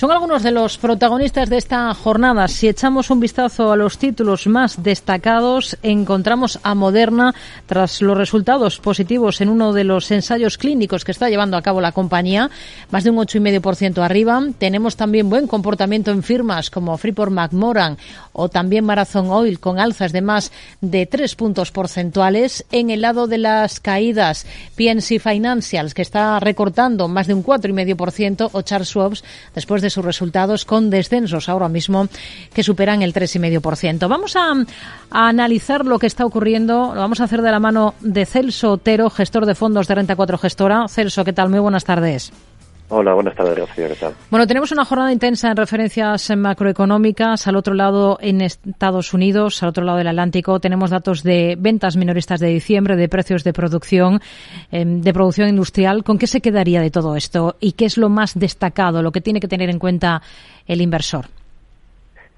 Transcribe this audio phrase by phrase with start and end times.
[0.00, 2.48] Son algunos de los protagonistas de esta jornada.
[2.48, 7.34] Si echamos un vistazo a los títulos más destacados, encontramos a Moderna
[7.66, 11.82] tras los resultados positivos en uno de los ensayos clínicos que está llevando a cabo
[11.82, 12.48] la compañía,
[12.90, 14.42] más de un 8,5% arriba.
[14.56, 17.98] Tenemos también buen comportamiento en firmas como Freeport McMoran
[18.32, 22.64] o también Marathon Oil con alzas de más de 3 puntos porcentuales.
[22.72, 24.46] En el lado de las caídas,
[24.76, 29.24] PNC Financials que está recortando más de un 4,5% o Charles Schwab's
[29.54, 32.08] después de sus resultados con descensos ahora mismo
[32.52, 34.08] que superan el 3,5%.
[34.08, 34.52] Vamos a,
[35.10, 36.92] a, analizar lo que está ocurriendo.
[36.94, 40.16] Lo vamos a hacer de la mano de Celso Otero, gestor de fondos de Renta
[40.16, 40.88] 4 Gestora.
[40.88, 41.50] Celso, ¿qué tal?
[41.50, 42.32] Muy buenas tardes.
[42.92, 43.86] Hola, buenas tardes, Rocío.
[43.86, 44.14] ¿Qué tal?
[44.30, 47.46] Bueno, tenemos una jornada intensa en referencias macroeconómicas.
[47.46, 51.96] Al otro lado, en Estados Unidos, al otro lado del Atlántico, tenemos datos de ventas
[51.96, 54.18] minoristas de diciembre, de precios de producción,
[54.72, 56.02] de producción industrial.
[56.02, 57.54] ¿Con qué se quedaría de todo esto?
[57.60, 60.20] ¿Y qué es lo más destacado, lo que tiene que tener en cuenta
[60.66, 61.26] el inversor?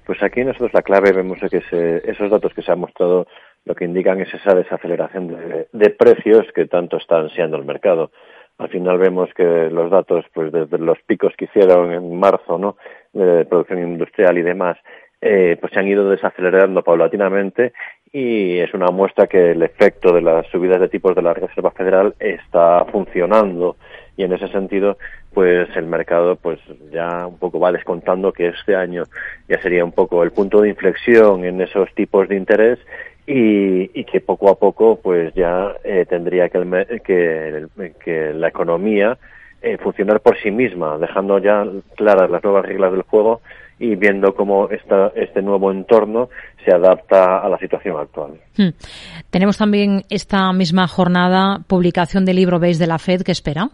[0.05, 3.25] Pues aquí nosotros la clave vemos que esos datos que se han mostrado
[3.65, 8.11] lo que indican es esa desaceleración de, de precios que tanto está ansiando el mercado
[8.57, 12.77] al final vemos que los datos, pues desde los picos que hicieron en marzo, ¿no?
[13.11, 14.77] De producción industrial y demás,
[15.21, 17.71] eh, pues se han ido desacelerando paulatinamente
[18.11, 21.71] y es una muestra que el efecto de las subidas de tipos de la Reserva
[21.71, 23.77] Federal está funcionando
[24.17, 24.97] y en ese sentido
[25.33, 26.59] pues el mercado pues
[26.91, 29.05] ya un poco va descontando que este año
[29.47, 32.79] ya sería un poco el punto de inflexión en esos tipos de interés
[33.25, 37.67] y, y que poco a poco pues ya eh, tendría que, el, que,
[38.03, 39.17] que, la economía
[39.61, 43.41] eh, funcionar por sí misma, dejando ya claras las nuevas reglas del juego
[43.79, 46.29] y viendo cómo esta, este nuevo entorno
[46.65, 48.31] se adapta a la situación actual.
[48.57, 48.69] Hmm.
[49.29, 53.69] Tenemos también esta misma jornada publicación del libro Base de la Fed que espera.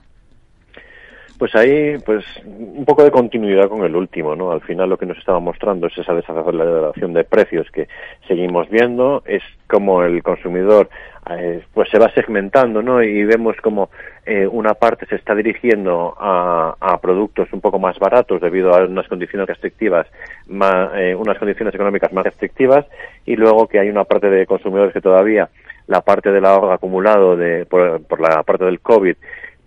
[1.40, 4.52] Pues ahí, pues un poco de continuidad con el último, ¿no?
[4.52, 7.88] Al final lo que nos estaba mostrando es esa desaceleración de precios que
[8.28, 10.90] seguimos viendo, es como el consumidor
[11.30, 13.02] eh, pues se va segmentando, ¿no?
[13.02, 13.90] Y vemos como
[14.26, 18.84] eh, una parte se está dirigiendo a, a, productos un poco más baratos debido a
[18.84, 20.08] unas condiciones restrictivas,
[20.48, 22.86] más, eh, unas condiciones económicas más restrictivas,
[23.26, 25.48] y luego que hay una parte de consumidores que todavía
[25.88, 29.16] la parte del ahorro acumulado de, por, por la parte del COVID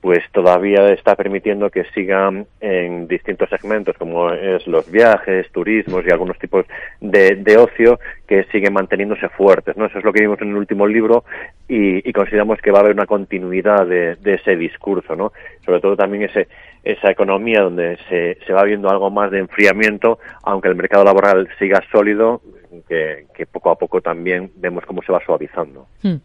[0.03, 6.11] pues todavía está permitiendo que sigan en distintos segmentos como es los viajes, turismos y
[6.11, 6.67] algunos tipos
[7.01, 9.87] de, de ocio que siguen manteniéndose fuertes, ¿no?
[9.87, 11.25] Eso es lo que vimos en el último libro
[11.69, 15.33] y, y consideramos que va a haber una continuidad de, de, ese discurso, ¿no?
[15.65, 16.49] Sobre todo también ese,
[16.83, 21.49] esa economía donde se, se va viendo algo más de enfriamiento, aunque el mercado laboral
[21.61, 22.43] siga sólido,
[22.89, 25.87] que, que, poco a poco también vemos cómo se va suavizando.
[26.03, 26.17] Hmm.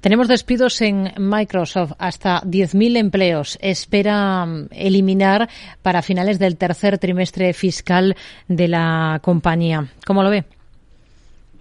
[0.00, 3.58] Tenemos despidos en Microsoft, hasta 10.000 empleos.
[3.62, 5.48] Espera mm, eliminar
[5.82, 8.14] para finales del tercer trimestre fiscal
[8.48, 9.86] de la compañía.
[10.06, 10.44] ¿Cómo lo ve?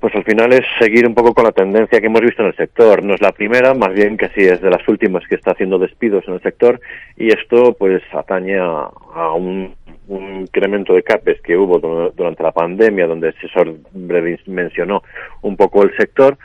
[0.03, 2.55] Pues al final es seguir un poco con la tendencia que hemos visto en el
[2.57, 3.05] sector.
[3.05, 5.79] No es la primera, más bien que sí es de las últimas que está haciendo
[5.79, 6.81] despidos en el sector
[7.15, 9.73] y esto pues atañe a, a un
[10.07, 11.79] un incremento de CAPES que hubo
[12.15, 15.03] durante la pandemia, donde se sobredimensionó
[15.41, 16.37] un poco el sector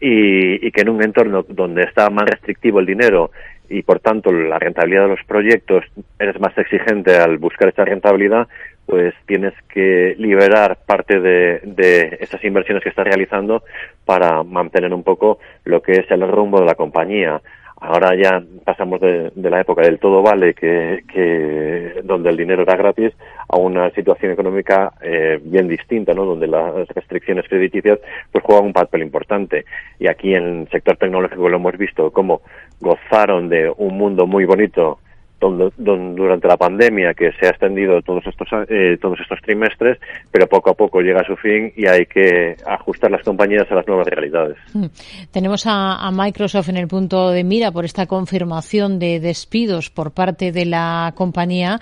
[0.00, 3.30] y, y, que en un entorno donde está más restrictivo el dinero
[3.68, 5.84] y por tanto la rentabilidad de los proyectos
[6.18, 8.48] eres más exigente al buscar esta rentabilidad,
[8.84, 13.62] pues tienes que liberar parte de esas inversiones que estás realizando
[14.04, 17.40] para mantener un poco lo que es el rumbo de la compañía
[17.82, 22.76] ahora ya pasamos de, la época del todo vale, que, que, donde el dinero era
[22.76, 23.12] gratis,
[23.48, 26.24] a una situación económica eh, bien distinta, ¿no?
[26.24, 27.98] donde las restricciones crediticias
[28.30, 29.64] pues juegan un papel importante.
[29.98, 32.42] Y aquí en el sector tecnológico lo hemos visto cómo
[32.80, 35.00] gozaron de un mundo muy bonito
[35.48, 39.98] durante la pandemia que se ha extendido todos estos eh, todos estos trimestres,
[40.30, 43.74] pero poco a poco llega a su fin y hay que ajustar las compañías a
[43.74, 44.56] las nuevas realidades.
[44.74, 44.86] Mm.
[45.30, 50.52] Tenemos a Microsoft en el punto de mira por esta confirmación de despidos por parte
[50.52, 51.80] de la compañía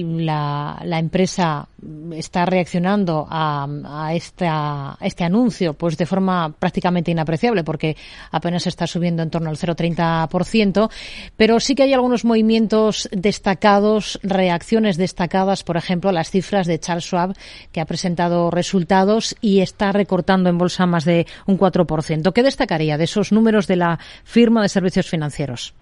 [0.00, 1.68] la, la, empresa
[2.12, 7.96] está reaccionando a, a, esta, a, este anuncio pues de forma prácticamente inapreciable porque
[8.30, 10.90] apenas está subiendo en torno al 0,30%,
[11.36, 17.04] pero sí que hay algunos movimientos destacados, reacciones destacadas, por ejemplo, las cifras de Charles
[17.04, 17.36] Schwab
[17.72, 22.32] que ha presentado resultados y está recortando en bolsa más de un 4%.
[22.32, 25.74] ¿Qué destacaría de esos números de la firma de servicios financieros?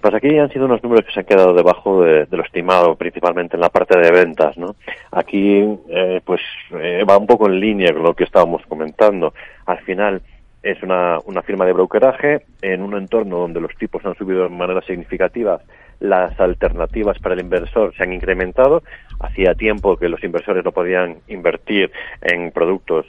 [0.00, 3.56] Pues aquí han sido unos números que se han quedado debajo de, lo estimado, principalmente
[3.56, 4.76] en la parte de ventas, ¿no?
[5.10, 6.40] Aquí, eh, pues,
[6.72, 9.34] eh, va un poco en línea con lo que estábamos comentando.
[9.66, 10.22] Al final,
[10.62, 14.48] es una, una firma de brokeraje en un entorno donde los tipos han subido de
[14.50, 15.60] manera significativa
[16.00, 18.82] las alternativas para el inversor se han incrementado.
[19.20, 21.90] Hacía tiempo que los inversores no podían invertir
[22.22, 23.06] en productos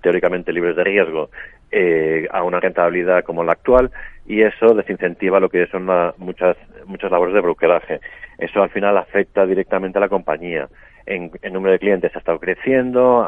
[0.00, 1.30] teóricamente libres de riesgo
[1.72, 3.90] eh, a una rentabilidad como la actual
[4.26, 5.86] y eso desincentiva lo que son
[6.18, 6.56] muchas
[6.86, 8.00] muchas labores de brokeraje.
[8.38, 10.68] Eso al final afecta directamente a la compañía.
[11.06, 13.26] En, número de clientes ha estado creciendo,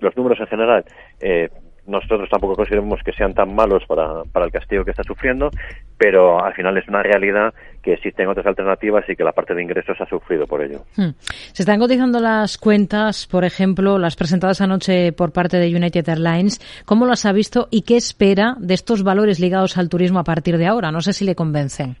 [0.00, 0.84] los números en general
[1.20, 1.48] eh,
[1.86, 5.50] nosotros tampoco consideramos que sean tan malos para, para el castigo que está sufriendo,
[5.98, 7.52] pero al final es una realidad
[7.82, 10.82] que existen otras alternativas y que la parte de ingresos ha sufrido por ello.
[10.96, 11.10] Hmm.
[11.52, 16.60] Se están cotizando las cuentas, por ejemplo, las presentadas anoche por parte de United Airlines.
[16.86, 20.58] ¿Cómo las ha visto y qué espera de estos valores ligados al turismo a partir
[20.58, 20.92] de ahora?
[20.92, 21.96] No sé si le convencen.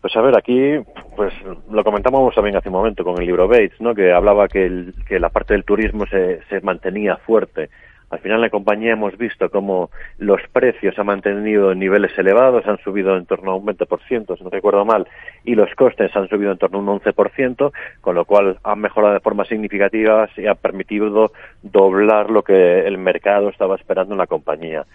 [0.00, 0.74] Pues a ver, aquí
[1.16, 1.34] pues
[1.68, 3.92] lo comentábamos también hace un momento con el libro Bates, ¿no?
[3.92, 7.70] que hablaba que, que la parte del turismo se, se mantenía fuerte
[8.08, 12.78] al final, la compañía hemos visto cómo los precios han mantenido en niveles elevados, han
[12.78, 15.08] subido en torno a un 20%, si no recuerdo mal,
[15.44, 19.14] y los costes han subido en torno a un 11%, con lo cual han mejorado
[19.14, 21.32] de forma significativa y ha permitido
[21.62, 24.86] doblar lo que el mercado estaba esperando en la compañía.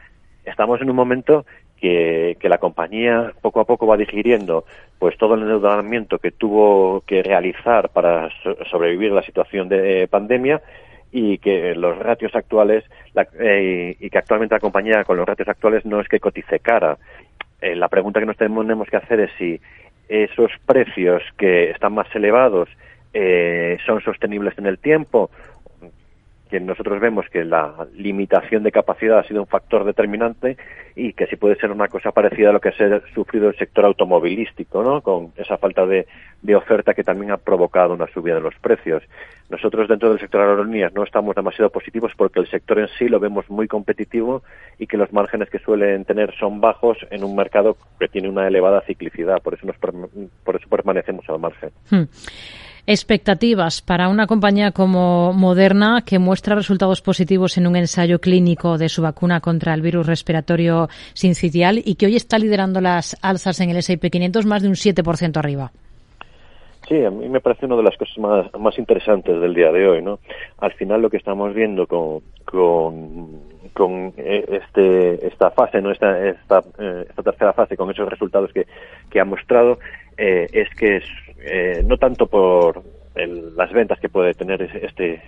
[0.45, 1.45] Estamos en un momento
[1.81, 4.65] que, que, la compañía poco a poco va digiriendo
[4.99, 8.29] pues todo el endeudamiento que tuvo que realizar para
[8.69, 10.61] sobrevivir la situación de pandemia
[11.11, 12.83] y que los ratios actuales
[13.39, 16.97] eh, y que actualmente la compañía con los ratios actuales no es que cotice cara.
[17.61, 19.59] Eh, la pregunta que nos tenemos que hacer es si
[20.07, 22.69] esos precios que están más elevados
[23.13, 25.29] eh, son sostenibles en el tiempo
[26.51, 30.57] que nosotros vemos que la limitación de capacidad ha sido un factor determinante
[30.98, 33.86] y que sí puede ser una cosa parecida a lo que ha sufrido el sector
[33.86, 35.00] automovilístico, ¿no?
[35.00, 36.06] Con esa falta de,
[36.53, 39.01] oferta que también ha provocado una subida de los precios.
[39.50, 43.21] Nosotros dentro del sector aerolíneas no estamos demasiado positivos porque el sector en sí lo
[43.21, 44.44] vemos muy competitivo
[44.77, 48.45] y que los márgenes que suelen tener son bajos en un mercado que tiene una
[48.45, 49.42] elevada ciclicidad.
[49.42, 51.69] Por eso, nos, por eso permanecemos al margen.
[51.89, 52.04] Hmm
[52.88, 58.89] expectativas para una compañía como Moderna que muestra resultados positivos en un ensayo clínico de
[58.89, 63.69] su vacuna contra el virus respiratorio sincitial y que hoy está liderando las alzas en
[63.69, 65.72] el S&P 500 más de un 7% arriba.
[66.88, 70.01] Sí, a mí me parece una de las cosas más, interesantes del día de hoy,
[70.01, 70.19] ¿no?
[70.57, 72.22] Al final lo que estamos viendo con,
[73.74, 75.92] con, eh, este, esta fase, ¿no?
[75.92, 79.80] Esta, esta, eh, esta tercera fase, con esos resultados que, ha mostrado,
[80.18, 81.01] eh, es que
[81.43, 82.83] eh, no tanto por
[83.13, 85.21] las ventas que puede tener este,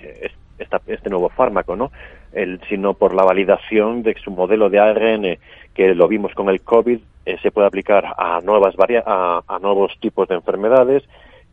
[0.57, 1.91] este nuevo fármaco, ¿no?
[2.31, 5.37] El, sino por la validación de su modelo de ARN,
[5.73, 8.75] que lo vimos con el COVID, eh, se puede aplicar a, nuevas
[9.05, 11.03] a, a nuevos tipos de enfermedades,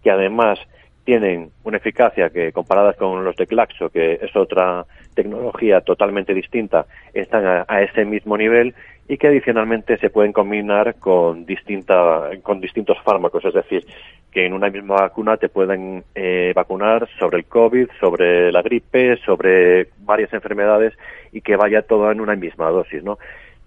[0.02, 0.58] que además
[1.04, 4.84] tienen una eficacia que comparadas con los de Claxo, que es otra
[5.14, 8.74] tecnología totalmente distinta, están a, ese mismo nivel
[9.08, 13.84] y que adicionalmente se pueden combinar con, distinta, con distintos fármacos, es decir,
[14.30, 19.16] que en una misma vacuna te pueden eh, vacunar sobre el COVID, sobre la gripe,
[19.24, 20.94] sobre varias enfermedades
[21.32, 23.18] y que vaya todo en una misma dosis, ¿no?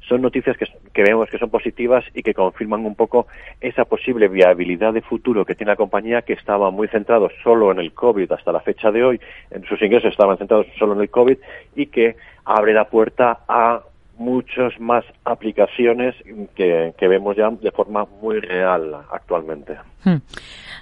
[0.07, 3.27] son noticias que, vemos que son positivas y que confirman un poco
[3.61, 7.79] esa posible viabilidad de futuro que tiene la compañía que estaba muy centrado solo en
[7.79, 9.21] el COVID hasta la fecha de hoy,
[9.51, 11.37] en sus ingresos estaban centrados solo en el COVID
[11.75, 12.15] y que
[12.45, 13.81] abre la puerta a
[14.17, 16.15] muchas más aplicaciones
[16.55, 19.77] que, vemos ya de forma muy real actualmente.
[20.03, 20.17] Hmm.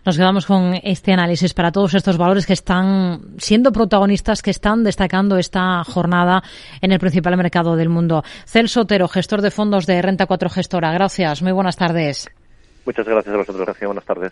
[0.05, 4.83] Nos quedamos con este análisis para todos estos valores que están siendo protagonistas, que están
[4.83, 6.41] destacando esta jornada
[6.81, 8.23] en el principal mercado del mundo.
[8.45, 10.91] Celso Otero, gestor de fondos de Renta 4 Gestora.
[10.91, 11.41] Gracias.
[11.41, 12.29] Muy buenas tardes.
[12.85, 13.65] Muchas gracias a vosotros.
[13.65, 13.87] Gracias.
[13.87, 14.29] Buenas tardes.